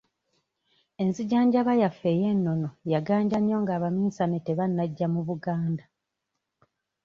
[1.03, 5.83] Enzijanjaba yaffe ey'enono yaganja nnyo ng'abaminsane tebanajja mu Buganda.